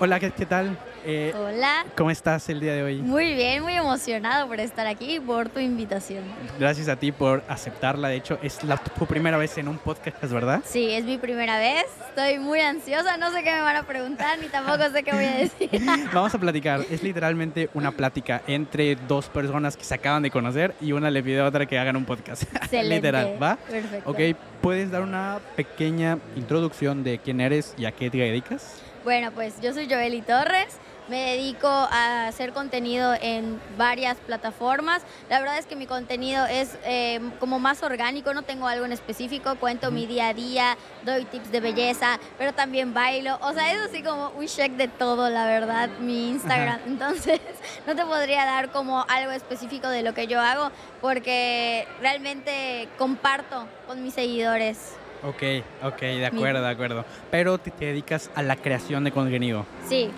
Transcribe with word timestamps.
Hola, 0.00 0.20
¿qué, 0.20 0.30
qué 0.30 0.46
tal? 0.46 0.78
Eh, 1.04 1.34
Hola. 1.36 1.84
¿Cómo 1.96 2.12
estás 2.12 2.48
el 2.48 2.60
día 2.60 2.72
de 2.72 2.84
hoy? 2.84 2.98
Muy 2.98 3.34
bien, 3.34 3.64
muy 3.64 3.72
emocionado 3.72 4.46
por 4.46 4.60
estar 4.60 4.86
aquí 4.86 5.16
y 5.16 5.20
por 5.20 5.48
tu 5.48 5.58
invitación. 5.58 6.22
Gracias 6.56 6.88
a 6.88 6.94
ti 6.94 7.10
por 7.10 7.42
aceptarla. 7.48 8.08
De 8.08 8.14
hecho, 8.14 8.38
es 8.40 8.62
la, 8.62 8.76
tu 8.76 9.06
primera 9.06 9.36
vez 9.38 9.58
en 9.58 9.66
un 9.66 9.76
podcast, 9.78 10.22
¿verdad? 10.30 10.62
Sí, 10.64 10.90
es 10.90 11.04
mi 11.04 11.18
primera 11.18 11.58
vez. 11.58 11.86
Estoy 12.10 12.38
muy 12.38 12.60
ansiosa, 12.60 13.16
no 13.16 13.32
sé 13.32 13.42
qué 13.42 13.50
me 13.50 13.60
van 13.60 13.74
a 13.74 13.82
preguntar 13.82 14.38
ni 14.38 14.46
tampoco 14.46 14.88
sé 14.92 15.02
qué 15.02 15.12
voy 15.12 15.24
a 15.24 15.36
decir. 15.38 15.68
Vamos 16.12 16.32
a 16.32 16.38
platicar. 16.38 16.80
Es 16.88 17.02
literalmente 17.02 17.68
una 17.74 17.90
plática 17.90 18.42
entre 18.46 18.94
dos 18.94 19.28
personas 19.28 19.76
que 19.76 19.82
se 19.82 19.94
acaban 19.94 20.22
de 20.22 20.30
conocer 20.30 20.76
y 20.80 20.92
una 20.92 21.10
le 21.10 21.24
pide 21.24 21.40
a 21.40 21.46
otra 21.46 21.66
que 21.66 21.76
hagan 21.76 21.96
un 21.96 22.04
podcast. 22.04 22.42
Excelente. 22.54 22.94
Literal, 22.94 23.42
¿va? 23.42 23.56
Perfecto. 23.56 24.08
Ok, 24.08 24.20
¿puedes 24.60 24.92
dar 24.92 25.02
una 25.02 25.40
pequeña 25.56 26.18
introducción 26.36 27.02
de 27.02 27.18
quién 27.18 27.40
eres 27.40 27.74
y 27.76 27.84
a 27.86 27.90
qué 27.90 28.10
te 28.10 28.18
dedicas? 28.18 28.80
Bueno, 29.04 29.30
pues 29.30 29.60
yo 29.60 29.72
soy 29.72 29.88
Joeli 29.88 30.22
Torres. 30.22 30.76
Me 31.08 31.36
dedico 31.36 31.68
a 31.68 32.26
hacer 32.26 32.52
contenido 32.52 33.14
en 33.22 33.58
varias 33.78 34.18
plataformas. 34.18 35.02
La 35.30 35.40
verdad 35.40 35.56
es 35.56 35.64
que 35.64 35.74
mi 35.74 35.86
contenido 35.86 36.44
es 36.44 36.76
eh, 36.84 37.18
como 37.40 37.58
más 37.58 37.82
orgánico, 37.82 38.34
no 38.34 38.42
tengo 38.42 38.66
algo 38.66 38.84
en 38.84 38.92
específico. 38.92 39.56
Cuento 39.56 39.90
mi 39.90 40.06
día 40.06 40.28
a 40.28 40.34
día, 40.34 40.76
doy 41.06 41.24
tips 41.24 41.50
de 41.50 41.60
belleza, 41.60 42.20
pero 42.36 42.52
también 42.52 42.92
bailo. 42.92 43.38
O 43.40 43.54
sea, 43.54 43.72
es 43.72 43.80
así 43.80 44.02
como 44.02 44.30
un 44.36 44.46
check 44.46 44.72
de 44.72 44.88
todo, 44.88 45.30
la 45.30 45.46
verdad, 45.46 45.88
mi 46.00 46.28
Instagram. 46.28 46.80
Entonces, 46.86 47.40
no 47.86 47.96
te 47.96 48.04
podría 48.04 48.44
dar 48.44 48.70
como 48.70 49.06
algo 49.08 49.30
específico 49.30 49.88
de 49.88 50.02
lo 50.02 50.12
que 50.12 50.26
yo 50.26 50.42
hago, 50.42 50.70
porque 51.00 51.88
realmente 52.02 52.86
comparto 52.98 53.66
con 53.86 54.02
mis 54.02 54.12
seguidores. 54.12 54.96
Ok, 55.22 55.42
ok, 55.82 56.00
de 56.00 56.26
acuerdo, 56.26 56.62
de 56.62 56.68
acuerdo. 56.68 57.04
Pero 57.30 57.58
te, 57.58 57.70
te 57.70 57.86
dedicas 57.86 58.30
a 58.34 58.42
la 58.42 58.56
creación 58.56 59.04
de 59.04 59.12
contenido. 59.12 59.66
Sí, 59.88 60.10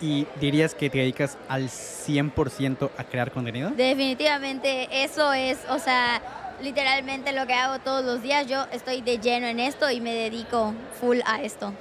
¿Y 0.00 0.26
dirías 0.40 0.74
que 0.74 0.90
te 0.90 0.98
dedicas 0.98 1.36
al 1.48 1.68
100% 1.68 2.90
a 2.96 3.04
crear 3.04 3.32
contenido? 3.32 3.70
Definitivamente 3.70 5.02
eso 5.02 5.32
es, 5.32 5.58
o 5.70 5.78
sea, 5.78 6.22
literalmente 6.62 7.32
lo 7.32 7.46
que 7.46 7.54
hago 7.54 7.80
todos 7.80 8.04
los 8.04 8.22
días. 8.22 8.46
Yo 8.46 8.66
estoy 8.72 9.00
de 9.00 9.18
lleno 9.18 9.46
en 9.46 9.58
esto 9.60 9.90
y 9.90 10.00
me 10.00 10.14
dedico 10.14 10.72
full 11.00 11.18
a 11.26 11.42
esto. 11.42 11.72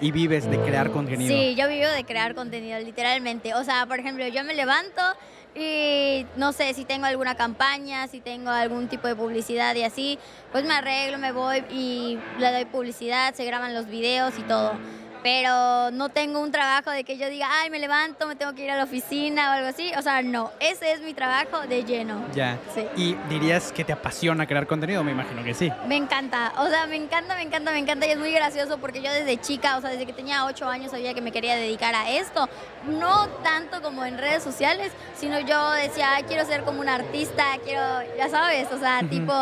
Y 0.00 0.10
vives 0.10 0.50
de 0.50 0.58
crear 0.58 0.90
contenido. 0.90 1.32
Sí, 1.32 1.54
yo 1.54 1.68
vivo 1.68 1.88
de 1.88 2.04
crear 2.04 2.34
contenido, 2.34 2.78
literalmente. 2.80 3.54
O 3.54 3.64
sea, 3.64 3.86
por 3.86 4.00
ejemplo, 4.00 4.26
yo 4.28 4.42
me 4.44 4.54
levanto 4.54 5.02
y 5.54 6.26
no 6.36 6.52
sé 6.52 6.72
si 6.74 6.84
tengo 6.84 7.06
alguna 7.06 7.34
campaña, 7.34 8.08
si 8.08 8.20
tengo 8.20 8.50
algún 8.50 8.88
tipo 8.88 9.06
de 9.06 9.14
publicidad 9.14 9.74
y 9.74 9.82
así, 9.82 10.18
pues 10.50 10.64
me 10.64 10.72
arreglo, 10.72 11.18
me 11.18 11.32
voy 11.32 11.64
y 11.70 12.18
le 12.38 12.52
doy 12.52 12.64
publicidad, 12.64 13.34
se 13.34 13.44
graban 13.44 13.74
los 13.74 13.86
videos 13.86 14.38
y 14.38 14.42
todo. 14.42 14.72
Pero 15.22 15.90
no 15.92 16.08
tengo 16.08 16.40
un 16.40 16.50
trabajo 16.50 16.90
de 16.90 17.04
que 17.04 17.16
yo 17.16 17.28
diga, 17.28 17.46
ay, 17.48 17.70
me 17.70 17.78
levanto, 17.78 18.26
me 18.26 18.34
tengo 18.34 18.54
que 18.54 18.64
ir 18.64 18.70
a 18.70 18.76
la 18.76 18.84
oficina 18.84 19.50
o 19.50 19.52
algo 19.52 19.68
así. 19.68 19.92
O 19.96 20.02
sea, 20.02 20.20
no, 20.22 20.50
ese 20.58 20.92
es 20.92 21.00
mi 21.00 21.14
trabajo 21.14 21.60
de 21.60 21.84
lleno. 21.84 22.24
Ya. 22.34 22.58
Sí. 22.74 22.86
¿Y 22.96 23.14
dirías 23.28 23.70
que 23.70 23.84
te 23.84 23.92
apasiona 23.92 24.46
crear 24.46 24.66
contenido? 24.66 25.04
Me 25.04 25.12
imagino 25.12 25.44
que 25.44 25.54
sí. 25.54 25.70
Me 25.86 25.96
encanta, 25.96 26.52
o 26.58 26.68
sea, 26.68 26.86
me 26.86 26.96
encanta, 26.96 27.36
me 27.36 27.42
encanta, 27.42 27.70
me 27.70 27.78
encanta 27.78 28.06
y 28.06 28.10
es 28.10 28.18
muy 28.18 28.32
gracioso 28.32 28.78
porque 28.78 29.00
yo 29.00 29.12
desde 29.12 29.40
chica, 29.40 29.76
o 29.76 29.80
sea, 29.80 29.90
desde 29.90 30.06
que 30.06 30.12
tenía 30.12 30.44
8 30.44 30.68
años 30.68 30.90
sabía 30.90 31.14
que 31.14 31.20
me 31.20 31.30
quería 31.30 31.54
dedicar 31.54 31.94
a 31.94 32.10
esto. 32.10 32.48
No 32.88 33.28
tanto 33.44 33.80
como 33.80 34.04
en 34.04 34.18
redes 34.18 34.42
sociales, 34.42 34.90
sino 35.16 35.38
yo 35.38 35.70
decía, 35.72 36.14
"Ay, 36.14 36.24
quiero 36.24 36.44
ser 36.44 36.64
como 36.64 36.80
un 36.80 36.88
artista, 36.88 37.44
quiero, 37.64 37.82
ya 38.18 38.28
sabes, 38.28 38.66
o 38.72 38.78
sea, 38.78 39.00
tipo 39.08 39.32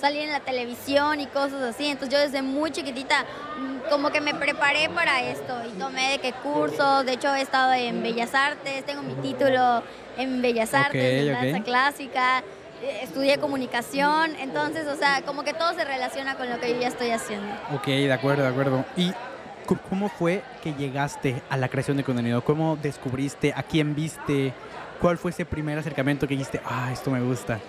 salir 0.00 0.22
en 0.22 0.32
la 0.32 0.40
televisión 0.40 1.20
y 1.20 1.26
cosas 1.26 1.62
así. 1.62 1.86
Entonces 1.86 2.18
yo 2.18 2.24
desde 2.24 2.42
muy 2.42 2.70
chiquitita 2.70 3.24
mm, 3.58 3.90
como 3.90 4.10
que 4.10 4.20
me 4.20 4.34
preparé 4.34 4.88
para 4.88 5.22
esto 5.22 5.54
y 5.66 5.78
tomé 5.78 6.12
de 6.12 6.18
qué 6.18 6.32
cursos, 6.32 7.04
de 7.06 7.12
hecho 7.12 7.34
he 7.34 7.40
estado 7.40 7.72
en 7.72 8.02
Bellas 8.02 8.34
Artes, 8.34 8.84
tengo 8.84 9.02
mi 9.02 9.14
título 9.14 9.82
en 10.18 10.42
Bellas 10.42 10.74
Artes, 10.74 11.26
en 11.26 11.32
danza 11.32 11.62
clásica, 11.62 12.42
eh, 12.82 13.00
estudié 13.02 13.38
comunicación, 13.38 14.32
entonces, 14.38 14.86
o 14.86 14.96
sea, 14.96 15.22
como 15.22 15.44
que 15.44 15.54
todo 15.54 15.72
se 15.74 15.84
relaciona 15.84 16.36
con 16.36 16.50
lo 16.50 16.60
que 16.60 16.74
yo 16.74 16.80
ya 16.80 16.88
estoy 16.88 17.10
haciendo. 17.10 17.46
Ok, 17.74 17.86
de 17.86 18.12
acuerdo, 18.12 18.42
de 18.42 18.48
acuerdo. 18.48 18.84
¿Y 18.96 19.12
cómo 19.88 20.08
fue 20.08 20.42
que 20.62 20.74
llegaste 20.74 21.42
a 21.48 21.56
la 21.56 21.68
creación 21.68 21.96
de 21.96 22.04
contenido? 22.04 22.44
¿Cómo 22.44 22.76
descubriste? 22.76 23.52
¿A 23.56 23.62
quién 23.62 23.94
viste? 23.94 24.52
¿Cuál 25.00 25.18
fue 25.18 25.30
ese 25.30 25.44
primer 25.44 25.78
acercamiento 25.78 26.26
que 26.26 26.34
dijiste, 26.34 26.60
ah, 26.64 26.90
esto 26.92 27.10
me 27.10 27.20
gusta? 27.20 27.60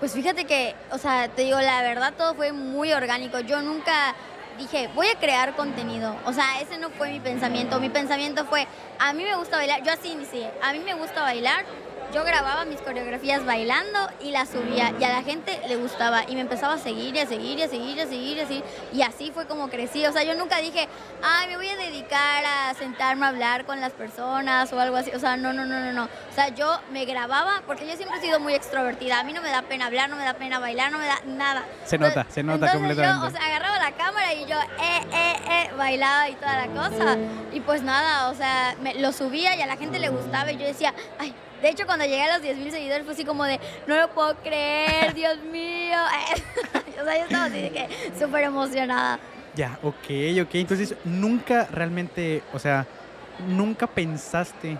Pues 0.00 0.12
fíjate 0.12 0.44
que, 0.44 0.74
o 0.90 0.98
sea, 0.98 1.28
te 1.28 1.42
digo, 1.42 1.60
la 1.60 1.82
verdad 1.82 2.12
todo 2.16 2.34
fue 2.34 2.52
muy 2.52 2.92
orgánico. 2.92 3.40
Yo 3.40 3.62
nunca 3.62 4.14
dije, 4.58 4.88
voy 4.94 5.08
a 5.08 5.18
crear 5.18 5.54
contenido. 5.56 6.16
O 6.26 6.32
sea, 6.32 6.60
ese 6.60 6.78
no 6.78 6.90
fue 6.90 7.10
mi 7.10 7.20
pensamiento. 7.20 7.80
Mi 7.80 7.90
pensamiento 7.90 8.44
fue, 8.44 8.66
a 8.98 9.12
mí 9.12 9.24
me 9.24 9.36
gusta 9.36 9.56
bailar. 9.56 9.82
Yo 9.82 9.92
así 9.92 10.10
inicié. 10.10 10.50
A 10.62 10.72
mí 10.72 10.80
me 10.80 10.94
gusta 10.94 11.22
bailar. 11.22 11.64
Yo 12.12 12.22
grababa 12.22 12.64
mis 12.64 12.80
coreografías 12.80 13.44
bailando 13.44 13.98
y 14.20 14.30
las 14.30 14.50
subía 14.50 14.94
y 15.00 15.02
a 15.02 15.08
la 15.08 15.24
gente 15.24 15.60
le 15.66 15.74
gustaba 15.74 16.22
y 16.28 16.36
me 16.36 16.42
empezaba 16.42 16.74
a 16.74 16.78
seguir 16.78 17.16
y 17.16 17.18
a 17.18 17.26
seguir 17.26 17.58
y 17.58 17.62
a 17.62 17.68
seguir 17.68 17.96
y 17.96 18.00
a 18.00 18.06
seguir 18.06 18.36
y 18.36 18.40
a 18.40 18.46
y 18.92 19.02
así 19.02 19.32
fue 19.32 19.46
como 19.46 19.68
crecí. 19.68 20.06
O 20.06 20.12
sea, 20.12 20.22
yo 20.22 20.36
nunca 20.36 20.58
dije, 20.58 20.86
ay, 21.24 21.48
me 21.48 21.56
voy 21.56 21.66
a 21.66 21.76
dedicar 21.76 22.44
a 22.44 22.72
sentarme 22.74 23.26
a 23.26 23.30
hablar 23.30 23.64
con 23.64 23.80
las 23.80 23.92
personas 23.92 24.72
o 24.72 24.78
algo 24.78 24.96
así. 24.96 25.10
O 25.10 25.18
sea, 25.18 25.36
no, 25.36 25.52
no, 25.52 25.64
no, 25.64 25.80
no, 25.80 25.92
no. 25.92 26.08
O 26.34 26.36
sea, 26.36 26.48
yo 26.48 26.80
me 26.90 27.04
grababa 27.04 27.62
porque 27.64 27.86
yo 27.86 27.94
siempre 27.94 28.18
he 28.18 28.20
sido 28.20 28.40
muy 28.40 28.54
extrovertida. 28.54 29.20
A 29.20 29.22
mí 29.22 29.32
no 29.32 29.40
me 29.40 29.50
da 29.50 29.62
pena 29.62 29.86
hablar, 29.86 30.10
no 30.10 30.16
me 30.16 30.24
da 30.24 30.34
pena 30.34 30.58
bailar, 30.58 30.90
no 30.90 30.98
me 30.98 31.06
da 31.06 31.20
nada. 31.24 31.64
Se 31.84 31.96
nota, 31.96 32.26
se 32.28 32.42
nota 32.42 32.72
completamente. 32.72 33.20
Yo, 33.20 33.28
o 33.28 33.30
sea, 33.30 33.46
agarraba 33.46 33.78
la 33.78 33.92
cámara 33.92 34.34
y 34.34 34.44
yo, 34.44 34.56
eh, 34.58 35.00
eh, 35.12 35.36
eh, 35.48 35.70
bailaba 35.78 36.28
y 36.28 36.34
toda 36.34 36.66
la 36.66 36.72
cosa. 36.72 37.16
Y 37.52 37.60
pues 37.60 37.84
nada, 37.84 38.30
o 38.30 38.34
sea, 38.34 38.74
me, 38.82 38.94
lo 38.94 39.12
subía 39.12 39.54
y 39.54 39.62
a 39.62 39.66
la 39.66 39.76
gente 39.76 40.00
le 40.00 40.08
gustaba 40.08 40.50
y 40.50 40.56
yo 40.56 40.66
decía, 40.66 40.92
ay. 41.20 41.32
De 41.62 41.70
hecho, 41.70 41.86
cuando 41.86 42.04
llegué 42.04 42.24
a 42.24 42.32
los 42.34 42.42
10 42.42 42.58
mil 42.58 42.72
seguidores 42.72 43.04
fue 43.04 43.14
así 43.14 43.24
como 43.24 43.44
de, 43.44 43.60
no 43.86 43.96
lo 43.96 44.10
puedo 44.10 44.34
creer, 44.38 45.14
Dios 45.14 45.38
mío. 45.52 45.96
o 47.00 47.04
sea, 47.04 47.16
yo 47.16 47.24
estaba 47.24 47.44
así 47.44 47.60
de 47.60 47.70
que 47.70 47.88
súper 48.18 48.42
emocionada. 48.42 49.20
Ya, 49.54 49.78
ok, 49.84 50.42
ok. 50.42 50.54
Entonces, 50.56 50.96
nunca 51.04 51.68
realmente, 51.70 52.42
o 52.52 52.58
sea, 52.58 52.88
nunca 53.46 53.86
pensaste 53.86 54.78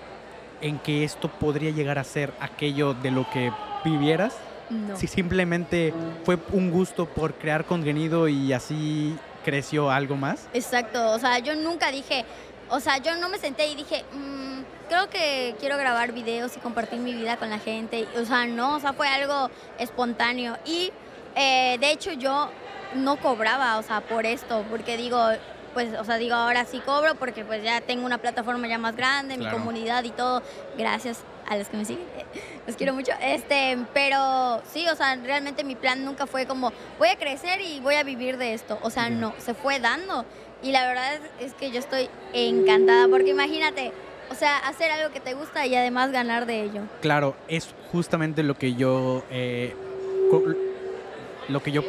en 0.65 0.79
que 0.79 1.05
esto 1.05 1.29
podría 1.29 1.71
llegar 1.71 1.99
a 1.99 2.05
ser 2.05 2.33
aquello 2.41 2.95
de 2.95 3.11
lo 3.11 3.29
que 3.31 3.53
vivieras. 3.85 4.35
No. 4.71 4.97
Si 4.97 5.07
simplemente 5.07 5.93
fue 6.25 6.39
un 6.53 6.71
gusto 6.71 7.07
por 7.07 7.35
crear 7.35 7.67
contenido 7.67 8.29
y 8.29 8.53
así 8.55 9.15
creció 9.45 9.91
algo 9.91 10.17
más. 10.17 10.49
Exacto, 10.55 11.11
o 11.13 11.19
sea, 11.19 11.39
yo 11.39 11.55
nunca 11.55 11.91
dije, 11.93 12.25
o 12.71 12.81
sea, 12.81 12.97
yo 12.97 13.15
no 13.17 13.29
me 13.29 13.39
senté 13.39 13.67
y 13.67 13.75
dije, 13.75 14.05
"Mm, 14.15 14.63
creo 14.89 15.11
que 15.11 15.55
quiero 15.61 15.77
grabar 15.77 16.13
videos 16.13 16.57
y 16.57 16.61
compartir 16.61 16.99
mi 16.99 17.13
vida 17.13 17.37
con 17.37 17.51
la 17.51 17.59
gente. 17.59 18.07
O 18.21 18.25
sea, 18.25 18.47
no, 18.47 18.77
o 18.77 18.81
sea, 18.81 18.95
fue 18.95 19.09
algo 19.09 19.51
espontáneo. 19.79 20.57
Y 20.65 20.93
eh, 21.37 21.77
de 21.79 21.91
hecho 21.91 22.13
yo 22.13 22.49
no 22.95 23.17
cobraba, 23.17 23.79
o 23.79 23.83
sea, 23.83 24.01
por 24.01 24.25
esto, 24.25 24.65
porque 24.71 24.97
digo, 24.97 25.19
pues, 25.75 25.93
o 25.99 26.05
sea, 26.05 26.17
digo, 26.17 26.35
ahora 26.35 26.65
sí 26.65 26.81
cobro 26.81 27.17
porque 27.17 27.45
pues 27.45 27.62
ya 27.62 27.81
tengo 27.83 28.07
una 28.07 28.19
plataforma 28.19 28.67
ya 28.69 28.79
más 28.79 28.97
grande, 28.97 29.37
Claro. 29.37 29.51
mi 29.51 29.59
comunidad 29.62 30.05
y 30.05 30.11
todo, 30.11 30.43
gracias 30.79 31.19
a 31.47 31.57
los 31.59 31.69
que 31.69 31.77
me 31.77 31.85
siguen, 31.85 32.07
los 32.67 32.77
quiero 32.77 32.95
mucho, 32.95 33.12
este, 33.21 33.77
pero 33.93 34.63
sí, 34.73 34.87
o 34.89 34.97
sea, 34.97 35.17
realmente 35.17 35.65
mi 35.65 35.75
plan 35.75 36.05
nunca 36.05 36.27
fue 36.27 36.47
como, 36.47 36.73
voy 36.99 37.09
a 37.09 37.17
crecer 37.17 37.61
y 37.61 37.81
voy 37.81 37.97
a 37.97 38.03
vivir 38.03 38.39
de 38.39 38.55
esto, 38.55 38.79
o 38.83 38.89
sea, 38.89 39.11
no, 39.11 39.34
se 39.39 39.53
fue 39.53 39.81
dando, 39.81 40.25
y 40.63 40.73
la 40.73 40.87
verdad 40.87 41.21
es 41.41 41.53
que 41.53 41.71
yo 41.71 41.79
estoy 41.81 42.09
encantada, 42.33 43.07
porque 43.09 43.31
imagínate, 43.31 43.93
o 44.31 44.34
sea, 44.34 44.57
hacer 44.59 44.91
algo 44.91 45.13
que 45.13 45.21
te 45.21 45.34
gusta 45.34 45.67
y 45.67 45.75
además 45.75 46.11
ganar 46.11 46.47
de 46.47 46.63
ello. 46.63 46.83
Claro, 47.03 47.37
es 47.49 47.69
justamente 47.93 48.43
lo 48.43 48.55
que 48.55 48.73
yo, 48.75 49.23
eh, 49.31 49.75
lo 51.49 51.63
que 51.63 51.71
yo, 51.73 51.83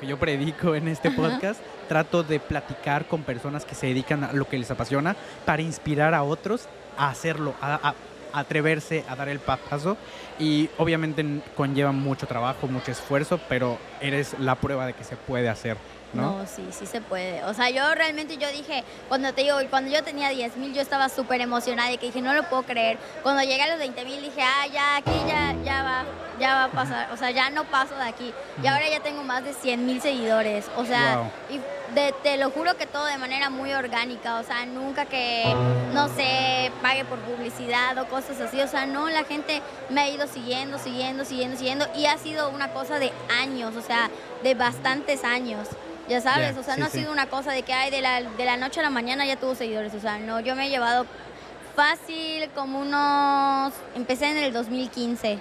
que 0.00 0.06
yo 0.06 0.18
predico 0.18 0.74
en 0.74 0.88
este 0.88 1.08
Ajá. 1.08 1.16
podcast. 1.16 1.60
Trato 1.88 2.22
de 2.22 2.40
platicar 2.40 3.06
con 3.06 3.22
personas 3.22 3.64
que 3.64 3.74
se 3.74 3.86
dedican 3.88 4.24
a 4.24 4.32
lo 4.32 4.46
que 4.48 4.58
les 4.58 4.70
apasiona 4.70 5.16
para 5.44 5.62
inspirar 5.62 6.14
a 6.14 6.22
otros 6.22 6.66
a 6.96 7.08
hacerlo, 7.10 7.54
a, 7.60 7.74
a- 7.90 7.94
atreverse 8.32 9.04
a 9.08 9.16
dar 9.16 9.28
el 9.28 9.40
pa- 9.40 9.56
paso. 9.56 9.96
Y 10.38 10.70
obviamente 10.78 11.24
conlleva 11.56 11.92
mucho 11.92 12.26
trabajo, 12.26 12.66
mucho 12.68 12.92
esfuerzo, 12.92 13.40
pero 13.48 13.78
eres 14.00 14.36
la 14.38 14.54
prueba 14.54 14.86
de 14.86 14.92
que 14.94 15.04
se 15.04 15.16
puede 15.16 15.48
hacer, 15.48 15.76
¿no? 16.12 16.38
No, 16.38 16.46
sí, 16.46 16.66
sí 16.70 16.86
se 16.86 17.00
puede. 17.00 17.44
O 17.44 17.54
sea, 17.54 17.70
yo 17.70 17.94
realmente 17.94 18.36
yo 18.36 18.50
dije, 18.50 18.84
cuando 19.08 19.32
te 19.32 19.42
digo, 19.42 19.56
cuando 19.70 19.90
yo 19.90 20.02
tenía 20.02 20.28
10 20.30 20.56
mil, 20.56 20.72
yo 20.74 20.80
estaba 20.82 21.08
súper 21.08 21.40
emocionada 21.40 21.92
y 21.92 21.98
que 21.98 22.06
dije, 22.06 22.20
no 22.20 22.34
lo 22.34 22.42
puedo 22.44 22.62
creer. 22.64 22.98
Cuando 23.22 23.42
llegué 23.42 23.62
a 23.62 23.68
los 23.68 23.78
20 23.78 24.04
mil, 24.04 24.20
dije, 24.20 24.42
ah, 24.42 24.66
ya, 24.72 24.96
aquí 24.96 25.12
ya, 25.28 25.54
ya 25.64 25.82
va, 25.82 26.04
ya 26.40 26.54
va 26.54 26.64
a 26.64 26.70
pasar. 26.70 27.08
O 27.12 27.16
sea, 27.16 27.30
ya 27.30 27.50
no 27.50 27.64
paso 27.64 27.94
de 27.94 28.02
aquí. 28.04 28.32
Y 28.62 28.66
ahora 28.66 28.88
ya 28.88 29.00
tengo 29.00 29.22
más 29.22 29.44
de 29.44 29.52
100 29.54 29.86
mil 29.86 30.00
seguidores. 30.00 30.66
O 30.76 30.84
sea, 30.84 31.18
Wow. 31.18 31.30
y 31.50 31.60
de, 31.94 32.14
te 32.22 32.36
lo 32.36 32.50
juro 32.50 32.76
que 32.76 32.86
todo 32.86 33.04
de 33.06 33.18
manera 33.18 33.50
muy 33.50 33.72
orgánica, 33.72 34.38
o 34.38 34.42
sea, 34.44 34.64
nunca 34.66 35.06
que, 35.06 35.44
no 35.92 36.08
sé, 36.08 36.70
pague 36.82 37.04
por 37.04 37.18
publicidad 37.20 37.96
o 37.98 38.06
cosas 38.06 38.40
así, 38.40 38.60
o 38.60 38.68
sea, 38.68 38.86
no, 38.86 39.08
la 39.08 39.24
gente 39.24 39.60
me 39.88 40.00
ha 40.02 40.08
ido 40.08 40.26
siguiendo, 40.26 40.78
siguiendo, 40.78 41.24
siguiendo, 41.24 41.56
siguiendo 41.56 41.86
y 41.96 42.06
ha 42.06 42.16
sido 42.18 42.50
una 42.50 42.72
cosa 42.72 42.98
de 42.98 43.12
años, 43.40 43.74
o 43.76 43.82
sea, 43.82 44.10
de 44.42 44.54
bastantes 44.54 45.24
años. 45.24 45.68
Ya 46.08 46.20
sabes, 46.20 46.56
o 46.56 46.64
sea, 46.64 46.74
sí, 46.74 46.80
no 46.80 46.86
ha 46.86 46.90
sí. 46.90 46.98
sido 46.98 47.12
una 47.12 47.26
cosa 47.26 47.52
de 47.52 47.62
que 47.62 47.72
ay, 47.72 47.90
de 47.92 48.00
la, 48.00 48.20
de 48.22 48.44
la 48.44 48.56
noche 48.56 48.80
a 48.80 48.82
la 48.82 48.90
mañana 48.90 49.24
ya 49.26 49.36
tuvo 49.36 49.54
seguidores. 49.54 49.94
O 49.94 50.00
sea, 50.00 50.18
no, 50.18 50.40
yo 50.40 50.56
me 50.56 50.66
he 50.66 50.68
llevado 50.68 51.06
fácil 51.76 52.50
como 52.54 52.80
unos. 52.80 53.72
Empecé 53.94 54.26
en 54.26 54.38
el 54.38 54.52
2015. 54.52 55.34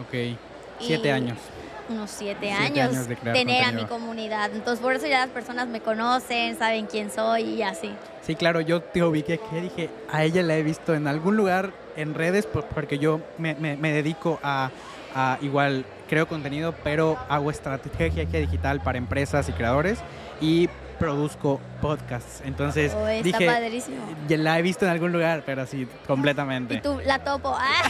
Ok. 0.00 0.36
Siete 0.80 1.08
Y- 1.08 1.10
años. 1.12 1.38
Unos 1.88 2.10
siete, 2.10 2.52
Siete 2.58 2.80
años, 2.80 2.94
años 2.96 3.08
de 3.08 3.16
tener 3.16 3.64
a 3.64 3.70
mi 3.72 3.84
comunidad. 3.84 4.50
Entonces, 4.52 4.80
por 4.82 4.94
eso 4.94 5.06
ya 5.06 5.20
las 5.20 5.28
personas 5.28 5.68
me 5.68 5.80
conocen, 5.80 6.58
saben 6.58 6.86
quién 6.86 7.10
soy 7.12 7.42
y 7.42 7.62
así. 7.62 7.92
Sí, 8.22 8.34
claro, 8.34 8.60
yo 8.60 8.80
te 8.82 9.04
ubiqué 9.04 9.38
que 9.38 9.60
dije, 9.60 9.90
a 10.10 10.24
ella 10.24 10.42
la 10.42 10.56
he 10.56 10.62
visto 10.64 10.94
en 10.94 11.06
algún 11.06 11.36
lugar 11.36 11.70
en 11.96 12.14
redes 12.14 12.44
por- 12.46 12.64
porque 12.66 12.98
yo 12.98 13.20
me, 13.38 13.54
me- 13.54 13.76
me 13.76 13.92
dedico 13.92 14.40
a, 14.42 14.70
a 15.14 15.38
igual, 15.42 15.84
creo 16.08 16.26
contenido, 16.26 16.74
pero 16.82 17.16
hago 17.28 17.50
estrategia 17.52 18.24
digital 18.40 18.80
para 18.82 18.98
empresas 18.98 19.48
y 19.48 19.52
creadores 19.52 19.98
y 20.40 20.68
produzco 20.98 21.60
podcasts. 21.80 22.42
Entonces 22.44 22.92
Oh, 22.96 23.06
está 23.06 23.38
dije, 23.38 23.46
padrísimo. 23.46 23.96
ya 24.26 24.38
la 24.38 24.58
he 24.58 24.62
visto 24.62 24.86
en 24.86 24.90
algún 24.90 25.12
lugar, 25.12 25.42
pero 25.46 25.66
sí, 25.66 25.82
Y 25.82 26.06
completamente. 26.06 26.80
tú 26.80 27.00
la 27.04 27.20
topo. 27.22 27.54
Ah, 27.56 27.82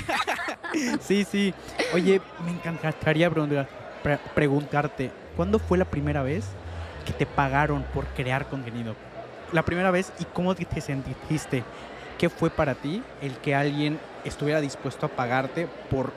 Sí, 1.01 1.25
sí. 1.25 1.55
Oye, 1.95 2.21
me 2.45 2.51
encantaría 2.51 3.31
preguntar- 3.31 3.86
pre- 4.07 4.19
preguntarte, 4.37 5.11
¿cuándo 5.37 5.59
fue 5.59 5.77
la 5.79 5.85
primera 5.85 6.23
vez 6.23 6.45
que 7.05 7.13
te 7.13 7.27
pagaron 7.27 7.83
por 7.93 8.05
crear 8.07 8.47
contenido? 8.47 8.95
La 9.53 9.65
primera 9.65 9.91
vez 9.91 10.13
y 10.21 10.25
cómo 10.27 10.55
te 10.55 10.65
te 10.65 10.81
sentiste. 10.81 11.65
¿Qué 12.17 12.31
fue 12.31 12.49
para 12.49 12.75
ti 12.77 13.03
el 13.21 13.37
que 13.39 13.57
alguien 13.57 13.99
estuviera 14.25 14.61
dispuesto 14.61 15.07
a 15.07 15.09
pagarte 15.09 15.67
por 15.91 16.13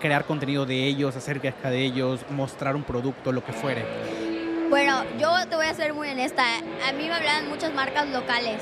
crear 0.00 0.24
contenido 0.24 0.66
de 0.66 0.84
ellos, 0.84 1.14
hacer 1.16 1.38
acerca 1.38 1.70
de 1.70 1.84
ellos, 1.84 2.26
mostrar 2.28 2.74
un 2.74 2.82
producto, 2.82 3.30
lo 3.30 3.44
que 3.44 3.52
fuere? 3.52 3.86
Bueno, 4.68 5.04
yo 5.20 5.30
te 5.48 5.54
voy 5.54 5.66
a 5.66 5.74
ser 5.74 5.94
muy 5.94 6.08
honesta. 6.08 6.42
A 6.88 6.92
mí 6.92 7.06
me 7.06 7.14
hablaban 7.14 7.48
muchas 7.48 7.72
marcas 7.72 8.08
locales. 8.08 8.60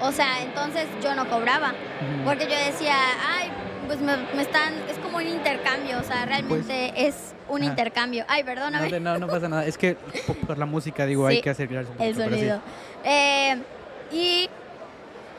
O 0.00 0.10
sea, 0.12 0.40
entonces 0.42 0.88
yo 1.04 1.14
no 1.14 1.28
cobraba. 1.28 1.74
Porque 2.24 2.44
yo 2.44 2.56
decía, 2.56 2.96
ay, 3.28 3.50
pues 3.86 4.00
me, 4.00 4.16
me 4.34 4.42
están, 4.42 4.72
es 4.90 4.98
como 4.98 5.18
un 5.18 5.26
intercambio, 5.26 5.98
o 5.98 6.02
sea, 6.02 6.24
realmente 6.26 6.92
es 6.96 7.34
un 7.48 7.58
Pues, 7.58 7.70
intercambio. 7.70 8.24
Ay, 8.28 8.42
No, 8.42 8.46
perdóname. 8.46 8.90
de- 8.90 9.00
no, 9.00 9.18
no 9.18 9.26
pasa 9.26 9.48
nada. 9.48 9.64
Es 9.66 9.76
que 9.78 9.96
por, 10.46 10.58
la 10.58 10.66
música, 10.66 11.06
digo, 11.06 11.28
Sí, 11.28 11.36
hay 11.36 11.40
que 11.42 11.50
hacer 11.50 11.68
crear 11.68 11.84
un 11.84 11.92
el 12.00 12.14
poquito, 12.14 12.22
sí. 12.34 12.36
sonido. 12.40 12.60
Eh, 13.04 13.56
y 14.12 14.48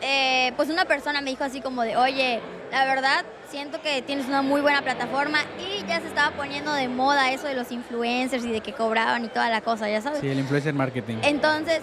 eh, 0.01 0.51
pues 0.55 0.69
una 0.69 0.85
persona 0.85 1.21
me 1.21 1.29
dijo 1.29 1.43
así 1.43 1.61
como 1.61 1.83
de, 1.83 1.95
oye, 1.95 2.41
la 2.71 2.85
verdad, 2.85 3.23
siento 3.49 3.81
que 3.81 4.01
tienes 4.01 4.25
una 4.27 4.41
muy 4.41 4.61
buena 4.61 4.81
plataforma 4.81 5.39
y 5.59 5.85
ya 5.87 6.01
se 6.01 6.07
estaba 6.07 6.35
poniendo 6.35 6.73
de 6.73 6.87
moda 6.89 7.31
eso 7.31 7.47
de 7.47 7.53
los 7.53 7.71
influencers 7.71 8.43
y 8.43 8.51
de 8.51 8.61
que 8.61 8.73
cobraban 8.73 9.23
y 9.25 9.27
toda 9.29 9.49
la 9.49 9.61
cosa, 9.61 9.89
ya 9.89 10.01
sabes. 10.01 10.19
Sí, 10.19 10.27
el 10.29 10.39
influencer 10.39 10.73
marketing. 10.73 11.17
Entonces 11.23 11.81